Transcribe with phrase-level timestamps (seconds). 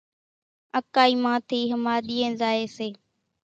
[0.79, 2.89] اڪائِي مان ٿي ۿماۮيئين زائي سي